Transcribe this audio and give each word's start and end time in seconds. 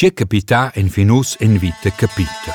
C'è 0.00 0.14
capità 0.14 0.72
in 0.76 0.88
finus 0.88 1.36
in 1.40 1.58
vita 1.58 1.90
capita. 1.90 2.54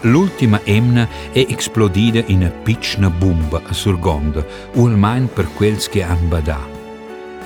L'ultima 0.00 0.60
emna 0.64 1.08
è 1.30 1.46
esplodita 1.48 2.24
in 2.26 2.38
una 2.38 2.50
piccina 2.50 3.08
bomba 3.10 3.62
a 3.64 3.72
Surgonda, 3.72 4.44
almeno 4.74 5.28
per 5.28 5.46
quels 5.54 5.88
che 5.88 6.02
han 6.02 6.28
badà. 6.28 6.58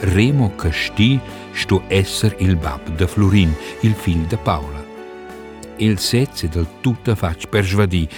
Remo 0.01 0.55
Casti 0.55 1.21
sto 1.53 1.82
esser 1.89 2.37
il 2.39 2.57
bab 2.57 2.89
de 2.96 3.07
Florin, 3.07 3.55
il 3.80 3.93
figlio 3.93 4.29
di 4.29 4.39
Paola. 4.43 4.82
Il 5.77 5.98
sezze 5.98 6.48
del 6.48 6.66
tutto 6.80 7.14
fac 7.14 7.48
per 7.48 7.66
svadì. 7.66 8.09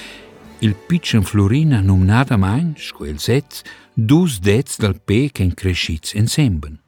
Il 0.60 0.76
piccin 0.76 1.24
Florin 1.24 1.74
ha 1.74 1.80
nominato 1.80 2.38
mai, 2.38 2.72
quel 2.92 3.18
sezze, 3.18 3.64
dus 3.98 4.38
dets 4.40 4.76
del 4.76 5.00
pe 5.00 5.30
che 5.32 5.54
crescits 5.54 6.12
insieme. 6.12 6.78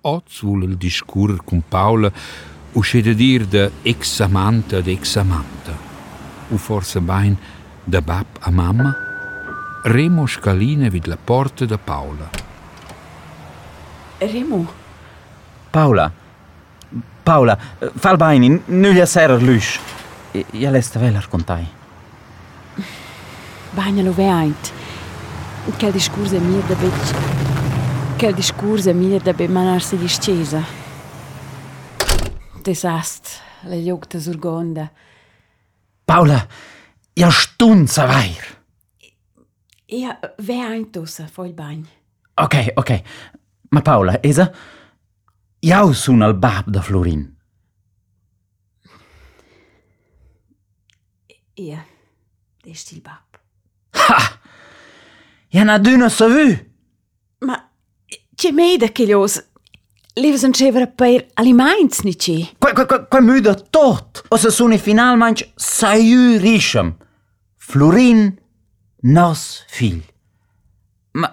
Oz 0.00 0.40
vuole 0.40 0.64
il 0.64 0.76
discorrere 0.76 1.42
con 1.44 1.62
Paola, 1.68 2.10
uscì 2.72 3.02
da 3.02 3.12
dir 3.12 3.46
de 3.46 3.70
ex-amanta 3.82 4.78
ad 4.78 4.86
ex-amanta 4.86 5.76
o 6.48 6.56
forse 6.56 7.00
bain 7.00 7.36
da 7.84 8.00
bab 8.00 8.26
a 8.40 8.50
mamma, 8.50 8.96
Remo 9.82 10.26
scalina 10.26 10.88
vid 10.88 11.06
la 11.06 11.16
porta 11.16 11.64
da 11.64 11.78
Paola. 11.78 12.28
Remo, 14.18 14.66
Paula, 15.70 16.10
Paula, 17.22 17.58
fal 17.94 18.16
bain, 18.16 18.62
nu 18.64 18.90
gli 18.90 19.04
sera 19.04 19.36
lusch. 19.36 19.78
Ja 20.52 20.70
lesta 20.70 20.98
vel 20.98 21.12
raccontai. 21.12 21.74
bagna 23.76 24.02
lo 24.02 24.12
Quel 25.74 25.92
discurso 25.92 26.40
mirda 26.40 26.76
Quel 28.16 28.34
discurso 28.34 28.94
mirda 28.94 29.32
be 29.32 29.48
manar 29.48 29.82
si 29.82 29.96
discesa. 29.96 30.62
Desast, 32.62 33.42
le 33.64 33.82
jogte 33.84 34.20
surgonda. 34.20 34.88
Paula, 36.04 36.46
ja 37.14 37.30
stunza 37.30 38.06
vair. 38.06 38.44
Ja, 39.90 40.16
ve 40.38 40.62
eintusa, 40.62 41.26
foil 41.26 41.52
bagn. 41.52 41.86
Ok, 42.40 42.54
ok. 42.76 42.90
Ma 43.70 43.82
Paula, 43.82 44.18
esa... 44.22 44.52
Jau 45.62 45.94
sun 45.94 46.22
al 46.22 46.34
bab 46.34 46.70
da 46.70 46.80
Florin. 46.80 47.26
Ja, 51.58 51.80
det 52.62 52.70
er 52.70 52.76
still 52.76 53.02
bab. 53.02 53.25
Ja 55.56 55.64
na 55.64 55.78
dyno 55.80 56.10
së 56.12 56.26
vy? 56.28 56.48
Ma, 57.48 57.56
që 58.36 58.50
me 58.52 58.72
i 58.74 58.80
dhe 58.80 58.90
këllos, 58.92 59.38
livë 60.20 60.40
zënë 60.42 60.58
qevërë 60.58 60.88
për 61.00 61.22
alimajnës 61.40 62.02
një 62.04 62.12
qi. 62.24 62.34
Kaj, 62.60 62.74
kaj, 62.76 62.86
kaj, 62.90 62.98
kaj 63.14 63.22
më 63.24 63.36
i 63.38 63.44
dhe 63.46 63.54
tot, 63.72 64.20
ose 64.36 64.52
su 64.52 64.66
një 64.68 64.80
final 64.84 65.16
manqë 65.20 65.48
sa 65.56 65.94
ju 65.96 66.36
rishëm. 66.42 66.92
Florin 67.70 68.26
nos 69.08 69.46
fil. 69.72 70.02
Ma, 71.16 71.32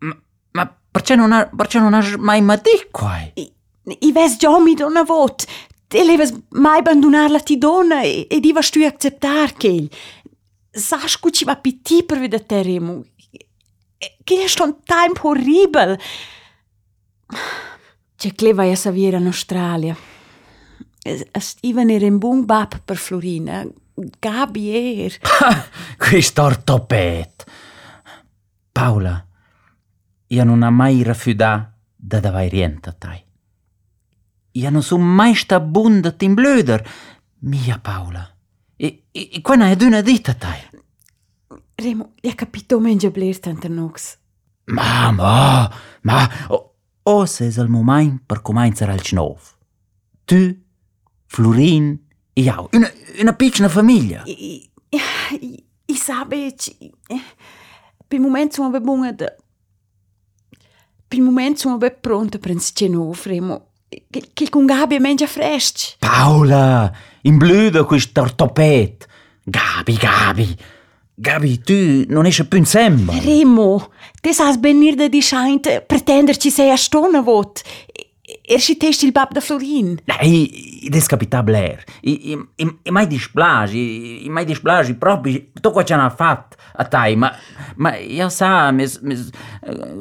ma, 0.00 0.16
ma 0.56 0.66
përqen 0.96 1.20
unë, 1.26 1.44
përqen 1.60 1.90
unë 1.90 2.02
është 2.06 2.24
maj 2.30 2.40
më 2.48 2.58
di 2.64 2.78
kaj? 2.96 3.22
I, 3.36 3.46
i 4.00 4.14
ves 4.16 4.40
gjomi 4.40 4.78
do 4.80 4.88
në 4.88 5.04
votë, 5.12 5.60
te 5.92 6.08
leves 6.08 6.32
mai 6.56 6.78
abandonar 6.80 7.28
la 7.28 7.44
tidona 7.44 8.00
e, 8.08 8.24
e 8.32 8.40
diva 8.40 8.64
stui 8.64 8.88
acceptar 8.88 9.52
che 9.60 9.68
il 9.68 9.90
sascu 10.72 11.28
ci 11.28 11.44
va 11.44 11.56
piti 11.56 12.00
per 12.02 12.18
vede 12.18 12.46
terremo 12.46 13.02
Che 14.24 14.44
è 14.44 14.62
un 14.62 14.82
tempo 14.82 15.28
horrible. 15.28 15.98
C'è 18.16 18.34
cleva 18.34 18.64
a 18.64 18.74
savire 18.74 19.16
in 19.16 19.26
Australia. 19.26 19.96
Steven 21.38 21.90
era 21.90 22.06
un 22.06 22.18
buon 22.18 22.44
bab 22.44 22.80
per 22.84 22.96
Florina. 22.96 23.64
Gabi 23.94 25.04
er. 25.04 25.18
Questo 25.96 26.42
ortoped. 26.42 27.44
Paula, 28.72 29.26
io 30.26 30.44
non 30.44 30.62
ho 30.62 30.70
mai 30.70 31.02
rifiutato 31.02 31.70
da 31.94 32.20
davai 32.20 32.48
riente 32.48 32.88
a 32.88 32.92
te. 32.92 33.24
Io 34.52 34.70
non 34.70 34.82
sono 34.82 35.04
mai 35.04 35.34
stato 35.34 35.64
buono 35.64 36.14
in 36.18 36.34
blöder. 36.34 36.88
Mia 37.40 37.78
Paula. 37.78 38.28
E, 38.76 39.04
e, 39.12 39.28
e 39.32 39.40
quando 39.40 39.64
è 39.64 39.76
una 39.84 40.00
dita 40.00 40.32
a 40.32 40.34
te? 40.34 40.71
Remo, 41.82 42.12
ja 42.22 42.34
capito 42.34 42.78
menja 42.78 43.10
bler 43.10 43.38
tante 43.40 43.68
nox. 43.68 44.16
Ma, 44.66 45.10
ma, 45.10 45.68
ma, 46.02 46.30
o, 46.48 46.74
o 47.02 47.26
se 47.26 47.48
è 47.48 47.60
il 47.60 47.68
momento 47.68 48.22
per 48.26 48.40
cominciare 48.40 48.92
al 48.92 49.02
snov. 49.02 49.40
Tu, 50.24 50.56
Florin 51.26 51.98
e 52.32 52.40
io, 52.40 52.68
una, 52.72 52.90
una 53.20 53.32
piccola 53.32 53.68
famiglia. 53.68 54.22
I, 54.24 54.70
i, 55.40 55.64
i 55.86 55.94
sabe, 55.96 56.54
ci... 56.56 56.76
Per 58.06 58.20
il 58.20 58.20
momento 58.20 58.54
sono 58.54 58.80
buona 58.80 59.12
da... 59.12 59.34
Per 61.08 61.18
il 61.18 61.24
momento 61.24 61.58
sono 61.60 61.78
ben 61.78 61.96
pronta 62.00 62.38
per 62.38 62.52
un 62.52 62.60
scenov, 62.60 63.20
Remo. 63.24 63.70
Che, 63.88 64.30
che 64.32 64.48
con 64.48 64.64
Gabi 64.64 64.98
mangia 65.00 65.26
fresco. 65.26 65.96
Paula, 65.98 66.90
in 67.22 67.36
blödo 67.36 67.84
questo 67.84 68.20
ortoped. 68.20 69.06
Gabi, 69.42 69.94
Gabi. 69.96 70.56
Gabi, 71.14 71.60
tu 71.60 72.04
non 72.08 72.26
esci 72.26 72.46
più 72.46 72.58
insieme. 72.58 73.20
Remo, 73.20 73.90
te 74.20 74.32
sai 74.32 74.56
benir 74.58 74.94
da 74.94 75.08
di 75.08 75.20
scheint 75.20 75.82
pretender 75.82 76.36
ci 76.36 76.50
sei 76.50 76.70
a 76.70 76.76
stona 76.76 77.20
vot. 77.20 77.62
Er 78.44 78.60
si 78.60 78.76
testi 78.76 79.04
il 79.04 79.12
bab 79.12 79.32
da 79.32 79.40
Florin. 79.40 79.98
Nei, 80.04 80.88
des 80.88 81.06
capita 81.06 81.42
Blair. 81.42 81.84
I, 82.00 82.32
i, 82.32 82.46
i, 82.56 82.90
mai 82.90 83.06
displagi, 83.06 84.24
i 84.24 84.28
mai 84.30 84.46
displagi 84.46 84.94
proprio 84.94 85.38
tutto 85.52 85.70
quello 85.70 85.86
che 85.86 85.92
hanno 85.92 86.08
fatto 86.08 86.56
a 86.74 86.84
te, 86.84 87.14
ma, 87.14 87.30
ma 87.76 87.96
io 87.96 88.30
sa, 88.30 88.70
mis, 88.70 88.98
mis 89.02 89.28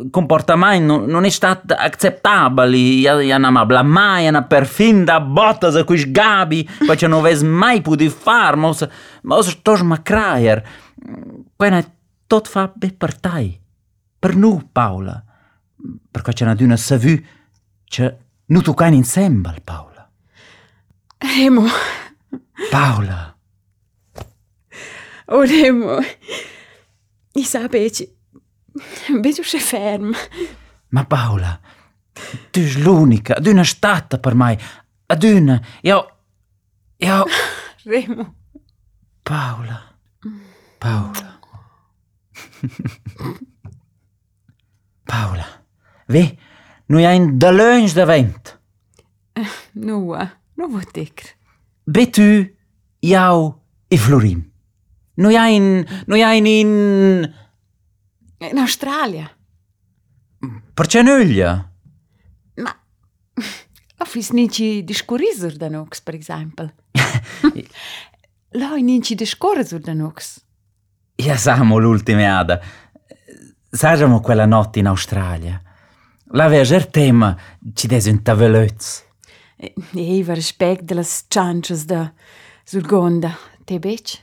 comportamento 0.09 0.85
non, 0.85 1.09
non 1.09 1.25
è 1.25 1.29
stato 1.29 1.73
accettabile, 1.73 2.77
io, 2.77 3.19
io 3.19 3.38
non 3.38 3.53
mi 3.53 3.66
blamai, 3.66 4.25
io 4.25 4.45
perfino 4.47 5.03
da 5.03 5.19
botta 5.19 5.69
su 5.69 5.83
quei 5.83 6.09
gabi, 6.09 6.67
che 6.95 7.07
non 7.07 7.19
avessi 7.19 7.44
mai 7.44 7.81
potuto 7.81 8.09
fare, 8.09 8.55
ma 8.55 8.71
ma 9.23 9.41
sto 9.41 9.75
smacraier. 9.75 10.63
quena 11.57 11.81
tot 12.31 12.47
fa 12.47 12.67
be 12.75 12.91
për 12.95 13.13
taj, 13.22 13.45
për 14.22 14.35
nu, 14.39 14.53
Paula, 14.73 15.17
përka 16.13 16.35
që 16.38 16.47
në 16.47 16.56
dy 16.59 16.69
në 16.69 16.78
sëvy 16.79 17.16
që 17.91 18.09
nu 18.53 18.62
t'u 18.63 18.75
kajnin 18.78 19.06
sembal, 19.07 19.59
Paula. 19.66 20.07
Emo. 21.41 21.66
Paula. 22.72 23.19
Ora, 25.31 25.59
emo, 25.67 25.97
i 27.39 27.44
sa 27.47 27.66
beci, 27.72 28.07
beci 29.23 29.44
ushe 29.44 29.62
ferm. 29.63 30.12
Ma 30.91 31.06
Paula, 31.07 31.53
ty 32.51 32.66
është 32.68 32.83
l'unica, 32.83 33.39
dy 33.39 33.56
në 33.56 33.68
shtatë 33.73 34.19
për 34.23 34.38
maj, 34.38 34.57
a 35.07 35.18
dy 35.19 35.35
në, 35.47 35.62
ja, 35.88 35.95
jo, 35.95 36.01
ja... 37.03 37.22
Jo. 37.22 37.25
Remo. 37.91 38.28
Paula. 39.25 39.79
Mm. 40.25 40.60
Paula. 40.81 41.34
Paula. 45.06 45.46
Vi, 46.08 46.40
nu 46.88 46.97
är 46.97 47.02
jag 47.02 47.16
inte 47.16 47.52
löns 47.52 47.94
det 47.94 48.06
vänt. 48.06 48.58
Noa, 49.72 50.28
nu 50.56 50.68
var 50.68 50.84
det 50.94 51.36
Betu, 51.86 52.46
jag 53.00 53.53
i 53.90 53.97
Florin. 53.97 54.52
Nu 55.16 55.31
jag 55.31 55.47
é 55.47 55.52
in, 55.52 55.88
nu 56.08 56.18
jag 56.18 56.31
é 56.31 56.34
é 56.34 56.38
in 56.38 56.47
in... 56.47 57.34
In 58.40 58.58
Australija. 58.58 59.30
Perché 60.75 61.03
nulja? 61.03 61.69
Ma, 62.57 62.72
ofis 64.04 64.31
nici 64.31 64.81
discurizur 64.81 65.51
da 65.57 65.69
nox, 65.69 66.01
per 66.01 66.16
exempel. 66.16 66.72
Loi 68.62 68.81
nici 68.81 69.16
discurizur 69.16 69.80
da 69.80 69.94
nox. 69.94 70.39
Ja 71.21 71.38
samo 71.38 71.77
l'ultima 71.77 72.39
ada. 72.39 72.59
Saggiamo 73.69 74.21
quella 74.21 74.45
notte 74.45 74.79
in 74.79 74.88
Australia. 74.88 75.62
La 76.31 76.47
veger 76.47 76.88
tema 76.88 77.38
ci 77.75 77.88
des 77.88 78.07
un 78.07 78.21
tavelöz. 78.23 79.03
E 79.57 79.73
iva 79.94 80.33
respect 80.33 80.81
de 80.83 80.95
las 80.95 81.25
chances 81.27 81.85
da 81.85 82.12
Surgonda. 82.63 83.38
Te 83.65 83.77
bec? 83.77 84.18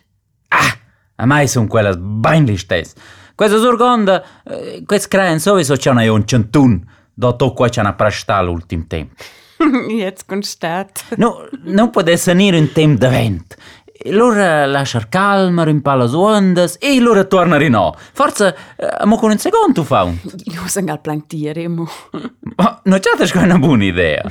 Ah, 0.49 0.77
a 1.17 1.27
mai 1.27 1.47
son 1.47 1.69
quella 1.69 1.95
bain 1.97 2.45
listes. 2.45 2.95
Questa 3.37 3.59
surgonda, 3.59 4.25
eh, 4.45 4.83
quest 4.85 5.07
crean 5.07 5.39
sowieso 5.39 5.77
c'è 5.77 5.91
una 5.91 6.11
un 6.11 6.27
centun, 6.27 6.85
dopo 7.15 7.53
qua 7.53 7.69
c'è 7.69 7.81
una 7.81 7.95
presta 7.95 8.43
l'ultim 8.43 8.89
tempo. 8.89 9.15
Jetzt 9.89 10.27
constat. 10.27 11.15
No, 11.17 11.49
non 11.65 11.91
può 11.91 12.03
essere 12.03 12.59
un 12.59 12.73
tempo 12.73 12.99
da 12.99 13.09
vent. 13.09 13.57
lura 14.05 14.67
lasciar 14.67 15.09
calmer 15.09 15.69
in 15.69 15.81
palas 15.81 16.13
ondas 16.13 16.77
e 16.81 17.01
lura 17.01 17.25
tornar 17.25 17.63
in 17.63 17.73
no. 17.73 17.95
Forza, 18.13 18.55
mo 19.05 19.17
con 19.17 19.31
un 19.31 19.39
secondo 19.39 19.85
fa 19.85 20.03
un. 20.05 20.19
Io 20.45 20.67
sono 20.67 20.93
al 20.93 21.01
plantiere, 21.01 21.69
mo. 21.69 21.89
Ma 22.57 22.81
non 22.85 22.99
c'è 23.01 23.17
che 23.17 23.39
è 23.39 23.43
una 23.43 23.59
buona 23.59 23.85
idea. 23.85 24.23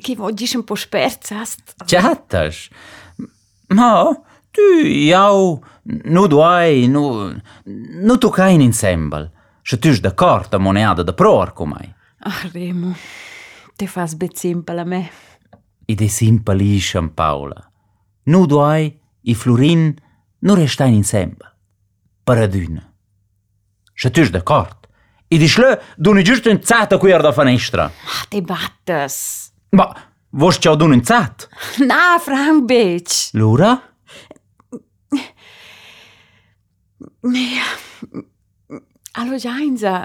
Che 0.00 0.16
oggi 0.18 0.56
un 0.56 0.64
po' 0.64 0.74
sperzast. 0.74 1.74
Chattas? 1.84 2.68
Ma 3.68 4.04
tu, 4.50 4.86
io, 4.86 5.60
nu 6.04 6.26
duai, 6.26 6.86
nu, 6.86 7.32
nu 8.02 8.18
tu 8.18 8.28
cai 8.28 8.46
cain 8.46 8.60
insembal. 8.60 9.30
Și 9.62 9.76
tu 9.76 9.88
ești 9.88 10.02
de 10.02 10.10
cortă 10.10 10.58
moneadă 10.58 11.02
de 11.02 11.12
pro 11.12 11.32
oricumai. 11.32 11.94
Ah, 12.18 12.44
Remo, 12.52 12.92
te 13.76 13.86
faci 13.86 14.12
bet 14.12 14.66
la 14.68 14.82
me. 14.82 15.10
Ide 15.84 16.06
simplă 16.06 16.52
lișă, 16.52 17.10
Paola. 17.14 17.71
nu 18.26 18.42
nudoai 18.42 18.92
i 19.22 19.34
flurin 19.34 19.92
nur 20.42 20.58
e 20.58 20.66
shtajnin 20.66 21.04
sembë, 21.06 21.50
për 22.26 22.42
e 22.44 22.48
dynë. 22.54 22.82
Shëtysh 23.98 24.32
dhe 24.34 24.42
kartë, 24.46 24.90
i 25.32 25.38
dishle 25.40 25.76
du 25.96 26.14
një 26.14 26.24
gjyshtën 26.28 26.60
catë 26.62 26.98
ku 27.00 27.10
jarda 27.10 27.32
fënë 27.34 27.54
ishtra. 27.56 27.88
Ah, 27.88 28.24
ti 28.30 28.42
batës. 28.44 29.16
Ba, 29.72 29.88
vosh 30.32 30.60
që 30.62 30.74
adunin 30.74 31.02
catë. 31.06 31.48
Na, 31.90 32.18
Frank, 32.22 32.66
beq. 32.68 33.32
Lura? 33.38 33.76
Meja, 37.22 37.66
alo 39.22 39.36
gjajnëza, 39.38 39.98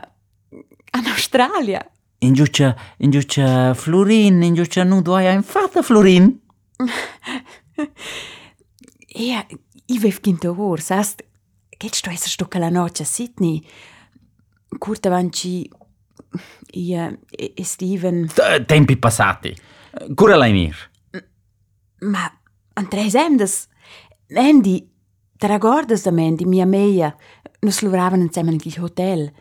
anë 0.94 1.14
Australia. 1.16 1.82
Inju 2.26 2.46
që, 2.50 2.68
inju 3.06 3.22
që 3.34 3.48
Florin, 3.78 4.38
inju 4.46 4.66
që 4.74 4.86
nuk 4.90 5.04
duaja 5.06 5.34
në 5.38 5.46
fatë 5.46 5.84
Florin. 5.86 6.30
ja, 9.10 9.44
ich 9.88 10.02
will 10.02 10.12
kein 10.22 10.40
Tor. 10.40 10.78
Das 10.78 10.92
heißt, 10.92 11.24
geht's 11.80 12.02
du 12.02 12.10
erst 12.10 12.30
Stück 12.30 12.56
la 12.56 12.70
noche 12.70 13.04
a 13.04 13.06
Sydney? 13.06 13.64
Kurt 14.80 15.06
avanti 15.06 15.70
io 16.74 17.18
e 17.30 17.64
Steven... 17.64 18.30
Tempi 18.66 18.98
passati. 18.98 19.56
Cura 20.14 20.36
la 20.36 20.48
mir. 20.48 20.76
Ma 22.02 22.32
Andrei 22.74 23.10
Semdes, 23.10 23.68
Andy, 24.36 24.88
te 25.38 25.48
ricordas 25.48 26.04
da 26.04 26.12
Andy, 26.12 26.46
mia 26.46 26.66
meia, 26.66 27.16
nos 27.62 27.82
lavoravano 27.82 28.28
zusammen 28.28 28.54
in 28.54 28.60
quel 28.60 28.84
hotel. 28.84 29.34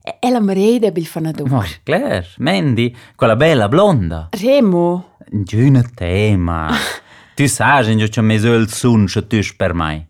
E, 0.00 0.18
e 0.20 0.30
la 0.30 0.40
mereda 0.40 0.90
bil 0.90 1.06
fanador. 1.06 1.48
Ma 1.48 1.64
Claire, 1.82 2.28
Mandy, 2.38 2.94
quella 3.16 3.36
bella 3.36 3.68
blonda. 3.68 4.28
Remo. 4.30 5.16
Giù 5.28 5.72
tema. 5.94 6.70
tu 7.34 7.46
sai, 7.46 7.92
in 7.92 7.98
giuccia 7.98 8.22
meso 8.22 8.52
il 8.54 8.72
sun, 8.72 9.08
se 9.08 9.26
tu 9.26 9.38
per 9.56 9.74
mai. 9.74 10.06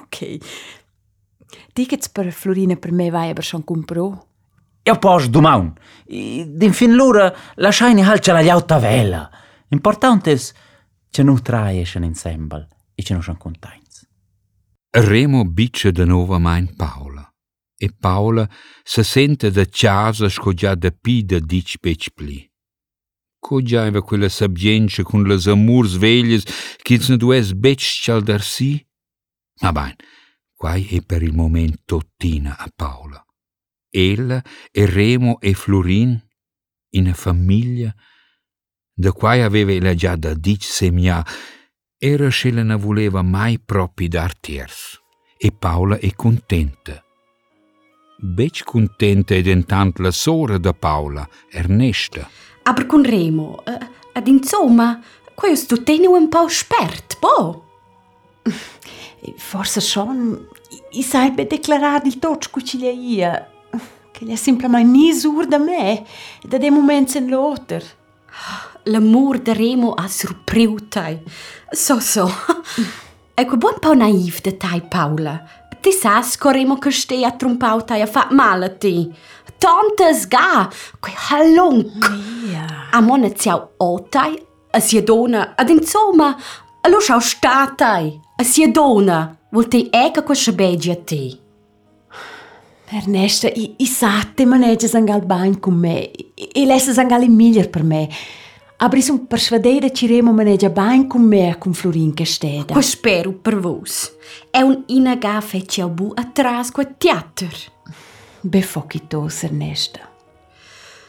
Ok. 0.00 0.38
Tickets 1.72 2.08
per 2.08 2.32
Florina 2.32 2.76
per 2.76 2.92
me 2.92 3.10
vai 3.10 3.30
aber 3.30 3.42
schon 3.42 3.64
comprò. 3.64 4.26
Io 4.82 4.98
posso 4.98 5.28
domani. 5.28 5.72
Din 6.06 6.72
fin 6.72 6.94
l'ora 6.94 7.34
lasciai 7.56 8.00
halcia 8.00 8.32
la 8.32 8.40
liauta 8.40 8.78
vela. 8.78 9.30
Importante 9.68 10.32
è 10.32 10.38
che 11.10 11.22
non 11.22 11.42
traescono 11.42 12.04
insieme 12.04 12.68
e 12.94 13.02
che 13.02 13.12
non 13.12 13.22
sono 13.22 13.38
contenti. 13.38 14.06
Remo 14.90 15.44
bice 15.44 15.92
de 15.92 16.04
nova 16.04 16.38
mein 16.38 16.74
Paula. 16.74 17.30
E 17.76 17.90
Paula 17.98 18.48
se 18.82 19.04
sente 19.04 19.50
da 19.50 19.64
casa 19.70 20.28
scogia 20.28 20.74
da 20.74 20.90
pi 20.90 21.24
da 21.24 21.38
dic 21.38 21.78
pec 21.78 22.10
pli. 22.14 22.50
Cogiaiva 23.48 24.02
quella 24.02 24.28
sabienza 24.28 25.02
con 25.02 25.22
le 25.22 25.40
amurs 25.50 25.96
veglies 25.96 26.44
che 26.82 27.00
ne 27.08 27.16
dues 27.16 27.54
bec 27.54 27.80
cialdar 27.80 28.42
si? 28.42 28.86
Ma 29.62 29.72
bain, 29.72 29.96
quai 30.54 30.86
è 30.88 31.00
per 31.00 31.22
il 31.22 31.32
momento 31.32 32.02
tina 32.18 32.58
a 32.58 32.70
Paula. 32.76 33.24
Ella 33.88 34.44
e 34.70 34.84
Remo 34.84 35.40
e 35.40 35.54
Florin 35.54 36.22
in 36.90 37.14
famiglia 37.14 37.94
da 38.92 39.12
quai 39.12 39.40
aveva 39.40 39.72
ella 39.72 39.94
già 39.94 40.14
da 40.14 40.34
dic 40.34 40.62
semia 40.62 41.24
era 41.96 42.30
se 42.30 42.50
la 42.50 42.76
voleva 42.76 43.22
mai 43.22 43.58
proprio 43.58 44.08
dar. 44.10 44.36
E 45.38 45.52
Paola 45.52 45.96
è 45.96 46.12
contenta. 46.14 47.02
Bec 48.20 48.62
contenta 48.64 49.34
ed 49.34 49.46
intanto 49.46 50.02
la 50.02 50.10
sora 50.10 50.58
da 50.58 50.74
Paola, 50.74 51.26
Ernesta. 51.50 52.28
Aber 52.68 52.84
con 52.84 53.02
Remo, 53.02 53.62
eh, 53.64 53.78
ad 54.12 54.26
insomma, 54.26 55.00
questo 55.34 55.82
tieni 55.82 56.06
un 56.06 56.28
po' 56.28 56.48
spert, 56.48 57.18
boh. 57.18 57.64
Forse 59.36 59.80
schon. 59.80 60.46
I 60.90 61.02
sarebbe 61.02 61.46
declarato 61.46 62.06
il 62.08 62.18
tocco 62.18 62.48
cuciglia 62.50 62.90
Che 64.10 64.24
gli 64.24 64.30
è 64.30 64.36
semplicemente 64.36 64.90
ni 64.90 65.14
sur 65.14 65.46
da 65.46 65.56
me. 65.56 66.04
Da 66.42 66.58
dei 66.58 66.70
momenti 66.70 67.16
in 67.16 67.28
l'otter. 67.28 67.82
L'amor 68.84 69.38
de 69.38 69.54
Remo 69.54 69.94
ha 69.94 70.06
surpriutai. 70.06 71.22
So, 71.70 72.00
so. 72.00 72.28
Ecco, 73.34 73.56
buon 73.56 73.78
po' 73.78 73.94
naiv 73.94 74.40
de 74.40 74.56
tai, 74.56 74.82
Paula. 74.82 75.57
Ti 75.80 75.92
sas 75.92 76.36
corremo 76.36 76.76
che 76.78 76.90
stai 76.90 77.24
a 77.24 77.30
trumpauta 77.30 77.94
e 77.94 78.02
a 78.02 78.06
fa 78.06 78.28
malati. 78.30 79.14
Tontes 79.58 80.26
ga, 80.28 80.68
quei 81.00 81.14
halunk. 81.14 82.10
Mia. 82.10 82.88
A 82.90 83.00
mona 83.00 83.26
ne 83.26 83.34
ziau 83.36 83.70
otai, 83.76 84.40
a 84.70 84.80
siedona, 84.80 85.54
ad 85.56 85.68
insomma, 85.68 86.36
a 86.80 86.88
lo 86.88 87.00
schau 87.00 87.20
statai, 87.20 88.20
a 88.36 88.42
siedona. 88.42 89.36
Vuol 89.50 89.68
te 89.68 89.88
eca 89.90 90.22
quei 90.22 90.36
scebegia 90.36 90.96
te. 90.96 91.38
Ernesta, 92.90 93.48
i, 93.48 93.74
i 93.78 93.86
satte 93.86 94.46
manegias 94.46 94.94
angal 94.94 95.26
bagn 95.26 95.58
con 95.60 95.74
me, 95.74 96.10
i, 96.10 96.50
i 96.62 96.64
lessas 96.64 96.96
in 96.96 97.34
miglior 97.34 97.68
per 97.68 97.82
me. 97.82 98.08
Aber 98.80 99.00
sunt 99.02 99.26
persuadida 99.26 99.90
che 99.90 100.06
remo 100.06 100.32
manegia 100.32 100.70
ben 100.70 101.08
con 101.08 101.22
me 101.22 101.56
con 101.58 101.74
Florin 101.74 102.14
Casteda. 102.14 102.72
Qua 102.72 102.80
spero 102.80 103.32
per 103.32 103.58
voi. 103.58 103.82
È 104.50 104.60
un 104.60 104.84
inaga 104.86 105.40
fece 105.40 105.82
a 105.82 105.88
bu 105.88 106.12
atras 106.14 106.70
qua 106.70 106.84
teater. 106.84 107.52
Be 108.40 108.62
fochitos, 108.62 109.42
Ernesta. 109.42 110.08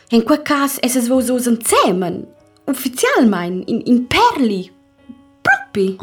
In 0.09 0.23
quel 0.23 0.41
caso 0.41 0.79
es 0.81 0.95
es 0.95 1.07
voi 1.07 1.29
usen 1.29 1.59
zemen. 1.61 2.27
em 2.65 3.29
mein, 3.29 3.63
in, 3.67 3.81
in 3.85 4.07
perli. 4.07 4.71
Propi. 5.41 5.95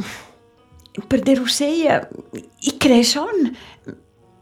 Per 1.07 1.21
de 1.21 1.35
Russeia, 1.35 2.09
i 2.61 2.77
sei 3.03 3.53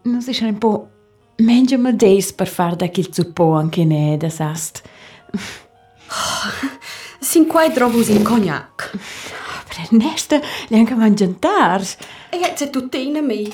Non 0.02 0.20
si 0.20 0.44
un 0.44 0.58
po' 0.58 0.88
mengia 1.36 1.78
medeis 1.78 2.32
per 2.32 2.48
far 2.48 2.76
da 2.76 2.90
quel 2.90 3.12
zuppo 3.12 3.54
anche 3.54 3.84
ne 3.84 4.18
das 4.18 4.34
sast. 4.34 4.82
5 7.24 7.78
rubles 7.78 8.08
in 8.08 8.22
cognac. 8.22 8.90
Per 9.68 9.78
Ernesta, 9.90 10.40
neanche 10.68 10.92
a 10.92 11.10
jantar. 11.10 11.82
Jetzt 12.30 12.64
è 12.64 12.70
tutta 12.70 12.98
in 12.98 13.24
me. 13.24 13.48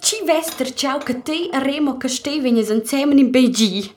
Ci 0.00 0.22
vester 0.24 0.72
ciao 0.72 0.98
che 0.98 1.22
te 1.22 1.50
a 1.52 1.58
Remo 1.58 1.98
che 1.98 2.08
ste 2.08 2.40
vegnes 2.40 2.70
insieme 2.70 3.14
in 3.14 3.30
Beijing. 3.30 3.90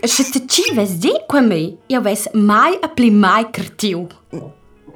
Se 0.00 0.30
te 0.30 0.46
ci 0.46 0.72
ves 0.74 0.92
di 0.92 1.12
qua 1.26 1.40
me, 1.40 1.78
io 1.86 2.00
ves 2.00 2.30
mai 2.32 2.78
a 2.80 2.88
pli 2.88 3.10
mai 3.10 3.50
cretiu. 3.50 4.06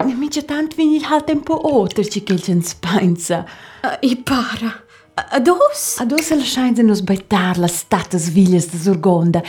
Mi 0.05 0.29
c'è 0.29 0.45
tanto 0.45 0.77
vini 0.77 1.03
halt 1.03 1.29
un 1.29 1.35
tempo 1.35 1.75
oltre 1.75 2.09
ci 2.09 2.23
che 2.23 2.35
c'è 2.35 2.53
in 2.53 2.63
Spagna. 2.63 3.45
Uh, 3.83 3.87
eh, 3.87 3.99
I 4.07 4.17
para. 4.17 4.85
Ados? 5.15 5.99
Ados 5.99 6.31
lasciamo 6.31 6.73
nos 6.83 7.03
baitar 7.03 7.59
la 7.59 7.67
status 7.67 8.31
villas 8.31 8.71
da 8.71 8.79
Zurgonda 8.79 9.43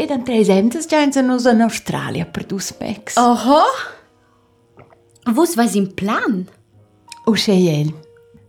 Ed 0.00 0.10
an 0.10 0.22
tres 0.24 0.48
emtes 0.48 0.86
scienza 0.86 1.20
nos 1.20 1.44
in 1.44 1.60
Australia 1.60 2.24
per 2.24 2.46
dus 2.46 2.72
mex. 2.80 3.16
Oh. 3.16 3.32
Oho. 3.32 3.62
Vos 5.34 5.54
vas 5.54 5.74
in 5.74 5.92
plan? 5.94 6.48
O 7.26 7.34
el. 7.46 7.92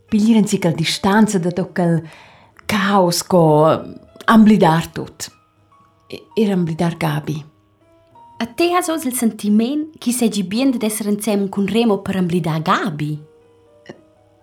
Piglieren 0.07 0.47
si 0.47 0.59
cal 0.59 0.73
distanza 0.73 1.39
da 1.39 1.51
toccal 1.51 2.01
caos 2.65 3.21
co 3.23 3.67
amblidar 4.25 4.87
tut. 4.91 5.29
E- 6.07 6.23
Era 6.35 6.53
amblidar 6.53 6.95
Gabi. 6.97 7.43
A 8.37 8.45
te 8.45 8.71
has 8.73 8.87
os 8.87 9.03
il 9.03 9.13
sentiment 9.13 9.97
che 9.99 10.11
segi 10.11 10.43
bien 10.43 10.71
de 10.71 10.85
essere 10.85 11.09
insieme 11.11 11.49
con 11.49 11.65
Remo 11.67 11.97
per 11.99 12.15
amblida 12.15 12.59
Gabi? 12.59 13.19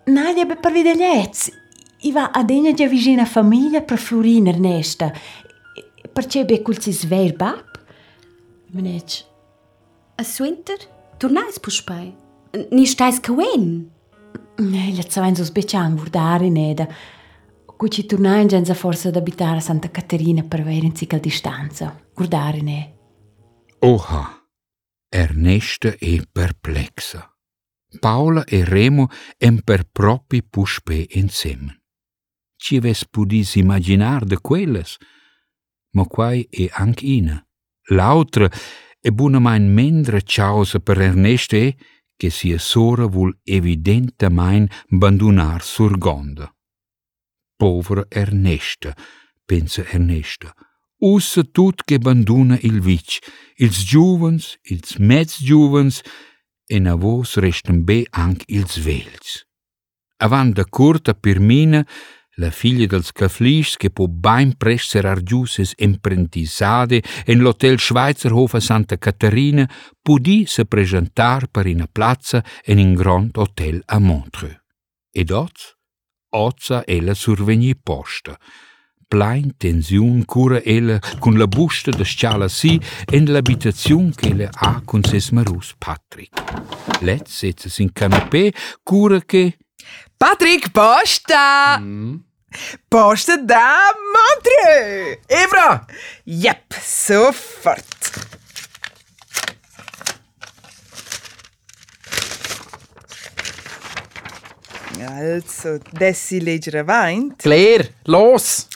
Nadia 0.04 0.44
be 0.44 0.56
per 0.56 0.72
vide 0.72 0.94
liez. 0.94 1.50
I 2.02 2.12
va 2.12 2.30
a 2.32 2.44
degna 2.44 2.72
già 2.72 2.86
vicina 2.86 3.24
famiglia 3.24 3.80
per 3.80 3.98
Florina 3.98 4.50
Ernesta. 4.50 5.10
Perché 6.12 6.44
be 6.44 6.62
cul 6.62 6.80
si 6.80 6.92
sver 6.92 7.34
bab? 7.34 7.64
Menec. 8.72 9.24
A 10.16 10.22
swinter? 10.22 10.78
Tornais 11.16 11.58
puspai? 11.58 12.14
Ni 12.70 12.86
stais 12.86 13.20
cawen? 13.20 13.90
Ne, 14.58 14.92
le 14.92 15.04
zaven 15.08 15.36
sos 15.36 15.52
becian 15.52 15.94
vurdare 15.96 16.48
neda. 16.48 16.88
Cuci 17.64 18.06
turnain 18.06 18.48
genza 18.48 18.74
forza 18.74 19.10
d'abitare 19.10 19.58
a 19.58 19.60
Santa 19.60 19.90
Caterina 19.90 20.42
per 20.42 20.60
avere 20.60 20.86
in 20.86 20.94
cical 20.94 21.20
distanza. 21.20 21.96
Guardare 22.12 22.60
ne. 22.60 22.96
Oha, 23.80 24.44
Ernesta 25.08 25.94
è 25.96 26.20
perplexa. 26.30 27.32
Paula 28.00 28.44
e 28.44 28.64
Remo 28.64 29.08
em 29.38 29.60
per 29.62 29.84
propi 29.84 30.42
puspè 30.42 31.06
insieme. 31.10 31.80
Ci 32.56 32.76
aves 32.76 33.06
pudis 33.06 33.54
imaginar 33.54 34.24
de 34.24 34.40
quelles, 34.40 34.98
ma 35.90 36.04
quai 36.04 36.46
è 36.50 36.68
anche 36.70 37.06
ina. 37.06 37.44
L'altra 37.90 38.50
è 39.00 39.10
bunamain 39.10 39.72
mendra 39.72 40.20
causa 40.20 40.80
per 40.80 41.00
Ernest 41.00 41.54
è 41.54 41.74
che 42.16 42.30
sia 42.30 42.58
sora 42.58 43.06
vul 43.06 43.38
evidentamain 43.44 44.68
abandonar 44.90 45.62
surgonda. 45.62 46.52
Povera 47.56 48.06
Ernesta, 48.08 48.94
pensa 49.44 49.84
Ernesta, 49.86 50.52
ussa 50.98 51.42
tut 51.44 51.84
che 51.84 51.98
banduna 51.98 52.58
il 52.62 52.80
vic, 52.80 53.18
ils 53.56 53.84
giuvens, 53.84 54.58
ils 54.62 54.96
mezz 54.98 55.38
giuvens, 55.42 56.02
e 56.66 56.78
na 56.78 56.94
vos 56.96 57.36
restan 57.36 57.84
be 57.84 58.04
anche 58.10 58.44
ils 58.48 58.76
vels. 58.78 59.46
Avant 60.18 60.54
da 60.54 60.64
curta 60.64 61.14
Pirmina, 61.14 61.86
la 62.38 62.50
figlia 62.50 62.86
dels 62.86 63.12
Caflis 63.12 63.76
che 63.76 63.90
può 63.90 64.06
ben 64.06 64.56
presto 64.56 65.00
ser 65.00 65.22
giuses 65.22 65.72
imprentisade 65.76 67.02
in 67.26 67.40
l'hotel 67.40 67.78
Schweizerhof 67.78 68.54
a 68.54 68.60
Santa 68.60 68.96
Caterina, 68.96 69.68
pudi 70.00 70.46
se 70.46 70.64
presentar 70.64 71.48
per 71.48 71.66
una 71.66 71.88
plazza 71.90 72.42
in 72.66 72.78
un 72.78 72.94
grand 72.94 73.36
hotel 73.36 73.82
a 73.86 73.98
Montreux. 73.98 74.56
Ed 75.10 75.30
oz, 75.30 75.74
ozza 76.30 76.84
ella 76.86 77.14
survegni 77.14 77.76
posta. 77.76 78.38
Plein 79.08 79.56
tensiun 79.56 80.24
cura 80.26 80.60
ella 80.62 81.00
con 81.18 81.38
la 81.38 81.46
busta 81.46 81.90
de 81.90 82.04
sciala 82.04 82.46
si 82.46 82.78
in 83.12 83.24
l'abitazione 83.32 84.12
che 84.14 84.28
ella 84.28 84.50
ha 84.52 84.82
con 84.84 85.02
ses 85.02 85.30
marus 85.30 85.74
Patrick. 85.78 86.38
Let 87.00 87.26
setze 87.26 87.82
in 87.82 87.90
canapé, 87.92 88.52
cura 88.82 89.20
che... 89.22 89.56
Patrick, 90.16 90.70
posta! 90.70 91.80
Pasta 92.88 93.36
da 93.36 93.92
Montreux! 94.14 95.18
Evra! 95.28 95.86
Japp, 96.24 96.74
sofort! 96.80 97.84
Also, 105.00 105.78
Deciliter 105.92 106.86
Wein. 106.86 107.34
Claire, 107.38 107.90
los! 108.04 108.68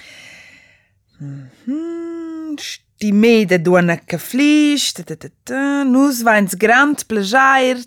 Mhm, 1.19 2.57
Stimme 2.59 3.47
de 3.47 3.59
Duanacke 3.59 4.19
Fleisch, 4.19 4.95
Nussweins 5.85 6.57
Grand 6.57 7.07
Pleasure. 7.09 7.83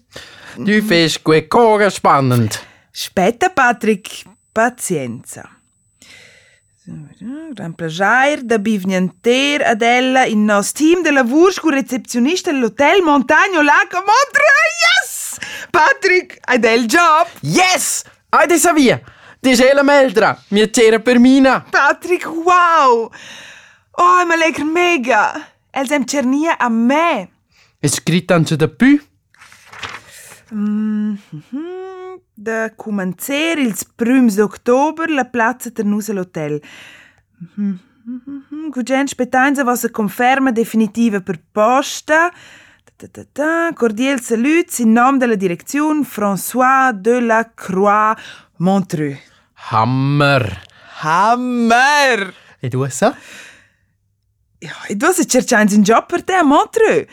Die 0.58 0.82
mhm. 0.82 0.88
Fisch 0.88 1.24
gut 1.24 1.50
kochen, 1.50 1.92
spannend. 1.92 2.60
Später, 2.92 3.50
Patrick, 3.50 4.26
Pazienza. 4.54 5.55
Gran 6.88 7.74
plagiair 7.74 8.44
da 8.44 8.60
bivnianter 8.60 9.64
ad 9.66 9.82
ella 9.82 10.26
in 10.26 10.46
nos 10.46 10.72
team 10.72 11.02
de 11.02 11.12
lavur 11.12 11.52
scu 11.52 11.70
recepzionista 11.70 12.52
dell'hotel 12.52 13.02
Montagno 13.02 13.62
Lago 13.62 14.04
Montreux. 14.06 14.74
Yes! 14.86 15.38
Patrick, 15.72 16.38
hai 16.42 16.60
del 16.60 16.86
job. 16.86 17.28
Yes! 17.42 18.04
Ai 18.30 18.46
de 18.48 18.58
savia! 18.58 19.02
Dis 19.40 19.60
hele 19.60 19.82
meldra, 19.84 20.38
mi 20.50 20.70
c'era 20.70 21.00
per 21.00 21.18
mina. 21.18 21.66
Patrick, 21.70 22.26
wow! 22.26 23.10
Oh, 23.92 24.26
ma 24.26 24.36
lekker 24.36 24.66
mega! 24.66 25.48
Els 25.72 25.90
hem 25.90 26.06
cernia 26.06 26.58
a 26.58 26.70
me. 26.70 27.30
È 27.80 27.88
scritto 27.88 28.34
anche 28.34 28.56
da 28.56 28.68
più. 28.68 29.02
Mhm. 30.52 31.85
Da 32.38 32.70
comencer 32.76 33.58
ils 33.58 33.86
prüms 33.96 34.36
d'october 34.36 35.08
la 35.10 35.24
plazza 35.24 35.72
ter 35.72 35.86
nus 35.86 36.10
l'hotel. 36.12 36.62
Mhm. 37.40 37.80
Gugen 38.70 39.08
spetanza 39.08 39.64
vossa 39.64 39.90
conferma 39.90 40.52
definitiva 40.52 41.22
per 41.22 41.40
posta. 41.52 42.30
Ta, 42.84 42.92
ta, 42.96 43.08
ta, 43.08 43.26
ta. 43.32 43.74
Cordial 43.74 44.20
saluts 44.20 44.80
in 44.80 44.92
nom 44.92 45.18
della 45.18 45.36
direzione 45.36 46.04
François 46.04 46.92
de 46.94 47.20
la 47.22 47.52
Croix 47.56 48.16
Montreux. 48.58 49.18
Hammer. 49.72 50.62
Hammer! 51.02 52.34
E 52.60 52.68
du 52.68 52.86
so? 52.90 53.16
Ja, 54.60 54.74
e 54.88 54.96
tu 54.96 55.12
se 55.14 55.26
cercans 55.26 55.74
un 55.74 55.84
job 55.84 56.06
per 56.06 56.24
te 56.24 56.34
a 56.34 56.44
Montreux. 56.44 57.08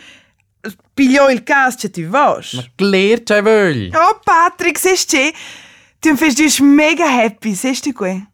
Pigliò 0.95 1.31
il 1.31 1.42
caso 1.42 1.87
e 1.87 1.90
ti 1.90 2.04
vas. 2.04 2.52
Ma 2.54 2.62
que 2.76 2.85
ler 2.85 3.23
te 3.23 3.40
velho. 3.40 3.99
Oh, 3.99 4.21
Patrick, 4.23 4.78
seste. 4.78 5.33
Tu 5.99 6.11
me 6.11 6.16
fez 6.16 6.35
dias 6.35 6.61
mega 6.61 7.07
happy, 7.07 7.54
seste 7.54 7.92
que? 7.92 8.26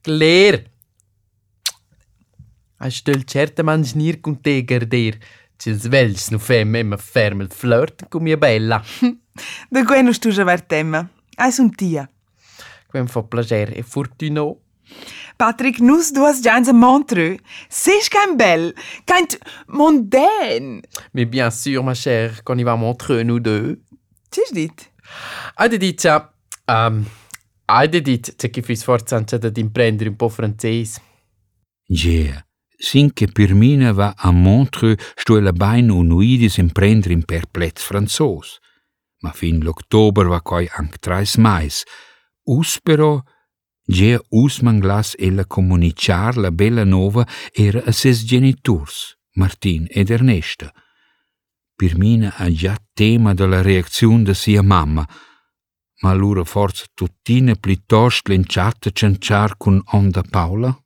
Que 0.00 0.10
ler. 0.10 0.70
Aș 2.76 3.02
dolcerte 3.02 3.62
mangiar 3.62 4.20
cu 4.20 4.38
te 4.40 4.62
gărdir. 4.62 5.18
Cins 5.56 5.86
velhs 5.86 6.30
no 6.30 6.38
femme 6.38 6.82
ma 6.82 6.96
fermel 6.96 7.48
flirt 7.48 8.06
cu 8.08 8.18
mia 8.18 8.36
bella. 8.36 8.82
De 9.70 9.82
que 9.84 10.02
non 10.02 10.12
stuja 10.12 10.44
ver 10.44 10.60
tema. 10.60 11.10
Ai 11.36 11.52
un 11.58 11.70
tia. 11.70 12.10
Quem 12.90 13.06
fa 13.06 13.22
placer 13.22 13.72
e 13.76 13.82
fortuno. 13.82 14.63
Patrick, 15.36 15.80
nus 15.80 16.12
duas 16.12 16.40
gens 16.42 16.68
a 16.68 16.72
Montreux. 16.72 17.38
C'est 17.68 18.08
qu'un 18.08 18.34
belle, 18.34 18.74
qu'un 19.06 19.26
mondaine. 19.68 20.82
Mais 21.12 21.24
bien 21.24 21.50
sûr, 21.50 21.82
ma 21.82 21.94
chère, 21.94 22.44
qu'on 22.44 22.58
y 22.58 22.62
va 22.62 22.72
à 22.72 22.76
Montreux, 22.76 23.22
nous 23.22 23.40
deux. 23.40 23.82
Tisch 24.30 24.52
dit? 24.52 24.90
Ade 25.56 25.74
ähm, 25.74 25.78
dit, 25.78 26.06
um, 26.68 27.04
ade 27.66 28.00
dit, 28.00 28.34
c'è 28.36 28.50
chi 28.50 28.62
fi 28.62 28.76
sforzanza 28.76 29.36
ad 29.36 29.56
imprendere 29.56 30.08
un 30.08 30.16
po' 30.16 30.28
francese. 30.28 31.00
Yeah. 31.86 32.44
Sinche 32.76 33.28
per 33.28 33.54
mina 33.54 33.86
ne 33.86 33.92
va 33.92 34.14
a 34.16 34.30
Montreux, 34.30 34.96
sto 35.14 35.38
la 35.40 35.52
bain 35.52 35.90
unuidis 35.90 36.58
imprendere 36.58 37.16
per 37.24 37.46
plet 37.50 37.78
franzos. 37.78 38.58
Ma 39.22 39.32
fin 39.32 39.62
l'october 39.62 40.26
va 40.26 40.40
coi 40.42 40.68
anc 40.76 40.98
trais 40.98 41.36
mais. 41.36 41.84
Us 42.44 42.80
però 42.82 43.22
Gia 43.86 44.18
us 44.30 44.60
manglas 44.60 45.14
ella 45.18 45.44
comunicar 45.44 46.36
la 46.36 46.50
bella 46.50 46.84
nova 46.84 47.26
era 47.52 47.82
a 47.84 47.92
ses 47.92 48.24
geniturs, 48.24 49.16
Martin 49.34 49.86
ed 49.90 50.10
Ernesta. 50.10 50.72
Pirmina 51.76 52.34
ha 52.36 52.50
già 52.50 52.78
tema 52.94 53.34
della 53.34 53.60
reazione 53.60 54.22
da 54.22 54.32
sia 54.32 54.62
mamma, 54.62 55.06
ma 56.00 56.10
allora 56.10 56.44
forse 56.44 56.86
tuttina 56.94 57.54
piuttosto 57.54 58.30
lenciata 58.30 58.90
cianciar 58.90 59.56
con 59.56 59.82
onda 59.92 60.22
Paola? 60.22 60.76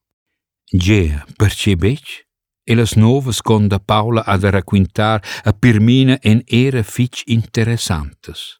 Gia, 0.65 1.25
percebec? 1.37 2.27
E 2.65 2.75
las 2.75 2.97
novas 2.97 3.41
con 3.41 3.67
da 3.69 3.79
Paola 3.79 4.25
ad 4.25 4.45
racquintar 4.45 5.23
a 5.45 5.53
Pirmina 5.53 6.19
en 6.21 6.43
era 6.45 6.83
fitch 6.83 7.23
interessantes. 7.27 8.59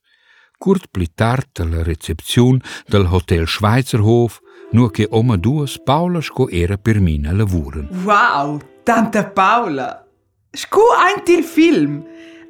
Kurt 0.59 0.89
pli 0.91 1.07
tard 1.15 1.61
alla 1.61 1.83
recepziun 1.83 2.61
del 2.87 3.07
Hotel 3.07 3.47
Schweizerhof, 3.47 4.41
nur 4.73 4.91
che 4.91 5.07
oma 5.11 5.37
duas 5.37 5.79
Paula 5.79 6.21
sco 6.21 6.49
era 6.49 6.77
Pirmina 6.77 7.33
lavuren. 7.33 7.89
Wow, 8.05 8.61
tanta 8.83 9.25
Paula. 9.25 10.05
Scu 10.51 10.81
ein 11.07 11.23
il 11.27 11.45
film. 11.45 12.05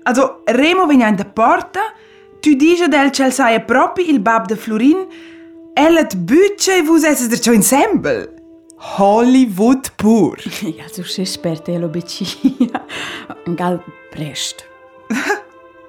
Also, 0.04 0.42
Remo 0.46 0.86
vegna 0.86 1.08
in 1.08 1.16
da 1.16 1.26
porta, 1.26 1.92
tu 2.40 2.54
dice 2.54 2.88
del 2.88 3.10
cel 3.10 3.32
sai 3.32 3.62
propi 3.62 4.08
il 4.08 4.20
bab 4.20 4.46
de 4.46 4.56
Florin, 4.56 5.06
ella 5.74 6.00
et 6.00 6.16
bütche 6.16 6.76
e 6.76 6.82
vus 6.82 7.04
esses 7.04 7.28
der 7.28 7.54
ensemble. 7.54 8.34
Hollywood 8.78 9.92
pur. 9.96 10.38
Also 10.82 11.02
se 11.02 11.24
sperte 11.24 11.78
lo 11.78 11.88
becia. 11.88 12.84
Gal 13.54 13.82
prest. 14.10 14.67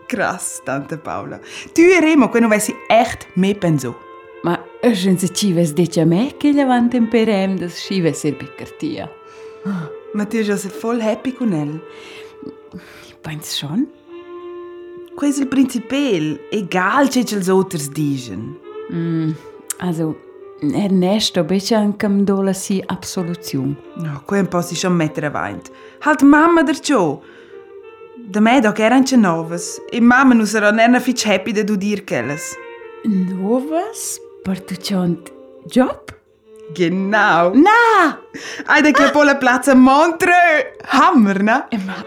Krass, 0.09 0.61
Tante 0.65 0.97
Paula. 0.97 1.39
Tu 1.71 1.81
eremo 1.81 2.25
eh, 2.25 2.27
ne 2.27 2.31
che 2.31 2.39
non 2.39 2.49
vai 2.49 2.75
echt 2.87 3.27
me 3.35 3.53
penso. 3.53 3.95
Ma 4.41 4.57
Žen 4.81 5.19
se 5.19 5.27
čives 5.27 5.73
dečja 5.73 6.05
mekilja 6.05 6.65
van 6.65 6.89
temperem, 6.89 7.57
da 7.59 7.67
šive 7.69 8.13
serbi 8.17 8.47
kartija. 8.57 9.05
Ma 10.13 10.25
ti 10.25 10.37
je 10.37 10.43
že 10.43 10.57
se 10.57 10.69
voll 10.81 11.01
happy 11.01 11.31
kunel? 11.37 11.77
Peinst 13.21 13.57
schon? 13.59 13.85
Quais 15.15 15.37
il 15.37 15.47
principel, 15.51 16.39
egal 16.51 17.11
če 17.13 17.25
čel 17.27 17.43
zoters 17.45 17.89
dižen. 17.93 18.55
Mm, 18.89 19.35
also, 19.85 20.15
Ernesto, 20.63 21.43
bitte 21.43 21.75
ankam 21.77 22.23
dola 22.25 22.53
si 22.53 22.81
absolution. 22.87 23.75
No, 24.01 24.23
quen 24.25 24.47
posi 24.49 24.75
schon 24.75 24.97
metter 24.97 25.29
avaint. 25.29 25.69
Halt 26.01 26.23
mamma 26.23 26.63
der 26.63 26.81
ciò. 26.81 27.19
Da 28.31 28.39
Medoc 28.39 28.79
eran 28.79 29.03
tja 29.03 29.17
novas 29.17 29.79
e 29.91 29.99
mamma 29.99 30.35
nu 30.35 30.45
sarà 30.45 30.69
nerna 30.71 30.99
fitch 30.99 31.25
happy 31.25 31.51
dass 31.51 31.65
du 31.65 31.75
dir 31.75 32.03
kelles. 32.05 32.55
Novas? 33.03 34.19
Per 34.43 34.59
tu 34.59 34.75
chont 34.75 35.31
job? 35.65 36.13
Genau. 36.75 37.51
Na! 37.55 38.19
Hai 38.67 38.81
da 38.81 38.91
capola 38.91 39.31
ah! 39.31 39.35
Platz 39.35 39.65
plaza 39.65 39.75
Montre. 39.75 40.75
Hammer, 40.85 41.41
na? 41.41 41.67
E 41.71 41.77
ma, 41.77 42.05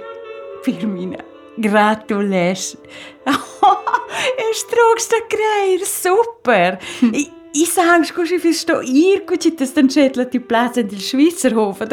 Firmina, 0.62 1.18
gratulation. 1.56 2.80
Er 4.44 4.54
strugst 4.54 5.10
da 5.10 5.18
greir, 5.28 5.84
super. 5.84 6.78
Ich 7.12 7.30
I 7.54 7.66
sagst, 7.66 8.14
kusch, 8.14 8.30
ich 8.32 8.40
verstehe 8.40 8.82
ihr, 8.82 9.26
kusch, 9.26 9.54
dass 9.58 9.74
dann 9.74 9.90
schädelt 9.90 10.32
die 10.32 10.40
Platz 10.40 10.78
in 10.78 10.88
den 10.88 11.00
Schweizerhofen. 11.00 11.86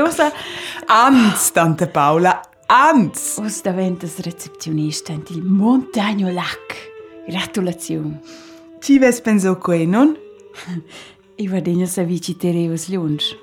Amts, 0.88 1.52
Tante 1.52 1.88
Paula, 1.88 2.42
Anz! 2.72 3.40
os 3.40 3.62
daventas 3.62 4.20
recepzionista 4.20 5.12
in 5.12 5.24
il 5.30 5.44
Montagno 5.44 6.32
Lac. 6.32 6.92
Gratulazione. 7.28 8.22
Ci 8.80 9.00
ves 9.00 9.22
penso 9.22 9.58
que, 9.58 9.86
non? 9.86 10.16
I 11.38 11.48
va 11.48 11.62
degno 11.62 11.88
sa 11.88 12.04
vici 12.04 12.36
terevas 12.36 12.88
lunch. 12.90 13.36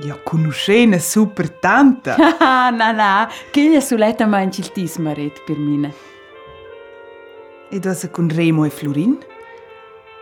Ja, 0.00 0.18
conoscena 0.24 0.98
super 0.98 1.50
tanta. 1.50 2.16
Ah, 2.38 2.70
na 2.78 2.92
na, 2.92 3.30
che 3.50 3.68
gli 3.68 3.80
suletta 3.80 4.26
mangi 4.26 4.60
il 4.60 4.72
tismaret 4.72 5.42
per 5.44 5.58
mine. 5.58 5.92
e 7.70 7.78
dosa 7.78 8.08
con 8.08 8.28
Remo 8.28 8.64
e 8.64 8.70
Florin? 8.70 9.18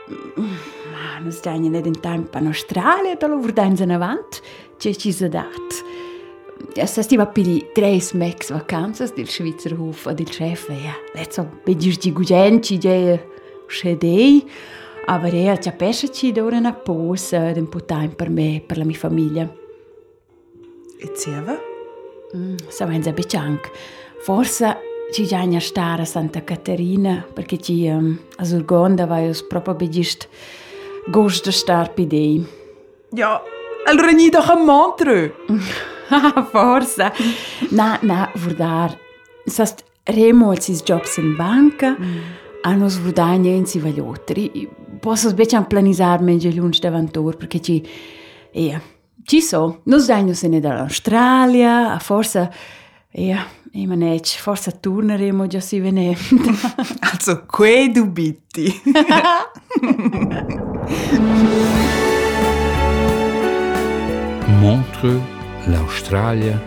Ma 0.06 1.18
non 1.20 1.30
stai 1.30 1.60
ne 1.60 1.80
den 1.80 2.00
tempo 2.00 2.38
in 2.38 2.46
Australia, 2.46 3.14
da 3.14 3.28
lo 3.28 3.38
vordains 3.38 3.78
in 3.78 3.92
avant, 3.92 4.42
c'è 4.78 4.92
ci 4.94 5.12
sa 5.12 5.28
dat. 5.28 5.84
S'estima 6.84 7.26
per 7.26 7.44
drei 7.44 7.64
tres 7.74 8.12
mex 8.12 8.48
der 8.48 9.26
Schweizer 9.26 9.78
Hof 9.78 10.06
und 10.06 10.18
der 10.18 10.26
Chef, 10.26 10.68
ja, 10.68 10.94
let's 11.14 11.38
on, 11.38 11.48
per 11.64 11.74
dir 11.74 11.96
di 11.96 12.12
gugenci, 12.12 12.78
ja, 12.82 13.18
schedei, 13.68 14.44
aber 15.06 15.34
ja, 15.34 15.56
c'è 15.56 15.72
pesce 15.72 16.10
ci 16.10 16.32
d'ora 16.32 16.56
una 16.56 16.72
posa, 16.72 17.52
d'un 17.52 17.68
po' 17.68 17.84
time 17.84 18.14
per 18.14 18.28
me, 18.28 18.62
per 18.66 18.78
la 18.78 18.84
mia 18.84 18.96
famiglia. 18.96 19.50
E 20.98 21.12
zieva? 21.14 21.58
Mm, 22.36 22.56
so 22.68 22.84
enza 22.84 23.12
becanc. 23.12 23.70
Forse 24.22 24.76
ci 25.12 25.24
giagna 25.24 25.60
stare 25.60 26.02
a 26.02 26.06
Santa 26.06 26.42
Caterina, 26.42 27.24
perché 27.32 27.58
ci, 27.58 27.86
um, 27.86 27.96
ähm, 27.96 28.18
a 28.36 28.44
Surgonda, 28.44 29.06
vai 29.06 29.28
us 29.28 29.46
proprio 29.46 29.74
begist 29.74 30.28
gosto 31.06 31.50
star 31.50 31.92
pidei. 31.92 32.44
Ja, 33.12 33.40
allora 33.84 34.10
ni 34.10 34.28
doch 34.28 34.48
am 34.48 34.64
Montreux. 34.64 35.32
Forse. 36.52 37.12
na, 37.70 37.98
na, 38.02 38.30
vurdar. 38.34 38.98
Sast 39.46 39.84
remo 40.04 40.50
als 40.50 40.68
is 40.68 40.82
jobs 40.82 41.16
in 41.18 41.36
banca, 41.36 41.96
mm. 41.98 42.20
a 42.62 42.74
nos 42.74 42.98
vurdar 42.98 43.38
niente 43.38 43.80
vagliotri. 43.80 44.68
Posso 45.00 45.34
becian 45.34 45.66
planisar 45.66 46.20
mengi 46.20 46.54
lunch 46.54 46.80
davantur, 46.80 47.36
perché 47.36 47.60
ci... 47.60 47.82
Ja, 48.52 48.80
ci 49.24 49.40
so. 49.40 49.80
Nos 49.84 50.06
daino 50.06 50.32
se 50.34 50.48
ne 50.48 50.60
dall'Australia, 50.60 51.92
a 51.92 51.98
forse... 51.98 52.50
Ja, 53.18 53.46
ich 53.72 53.86
meine, 53.86 54.20
forse 54.22 54.78
torneremo 54.80 55.46
già 55.46 55.60
si 55.60 55.80
vene. 55.80 56.16
Also, 57.00 57.46
que 57.46 57.88
dubiti. 57.90 58.80
Montreux, 64.60 65.22
l'Australia, 65.66 66.60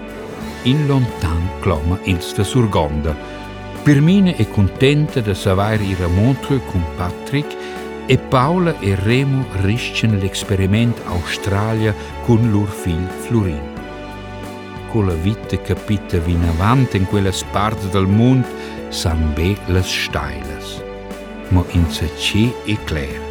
in 0.63 0.87
lontan 0.87 1.49
cloma 1.59 1.99
ils 2.03 2.33
da 2.35 2.43
Surgonda. 2.43 3.15
Pirmine 3.83 4.35
è 4.35 4.47
contenta 4.49 5.21
de 5.21 5.33
savoir 5.33 5.81
ir 5.81 6.01
a 6.03 6.07
Montreux 6.07 6.61
con 6.71 6.83
Patrick 6.97 7.55
e 8.05 8.17
Paula 8.17 8.77
e 8.79 8.95
Remo 8.95 9.45
riscen 9.61 10.17
l'experiment 10.17 10.97
Australia 11.05 11.93
con 12.25 12.49
lur 12.51 12.67
fill 12.67 13.07
Florin. 13.21 13.77
Con 14.91 15.07
la 15.07 15.13
vita 15.13 15.57
capita 15.61 16.17
vin 16.17 16.43
avant 16.43 16.93
in 16.95 17.05
quella 17.05 17.31
parte 17.51 17.87
del 17.89 18.07
mondo 18.07 18.47
san 18.89 19.33
be 19.33 19.55
las 19.67 19.87
stailas. 19.87 20.83
Ma 21.49 21.63
in 21.71 21.89
sa 21.89 22.05
ce 22.17 22.53
e 22.65 22.77
clair. 22.85 23.21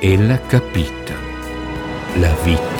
Ella 0.00 0.38
capita 0.46 1.14
la 2.16 2.32
vita. 2.44 2.73